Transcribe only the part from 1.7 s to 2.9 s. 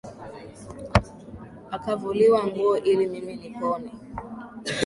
Akavuliwa nguo,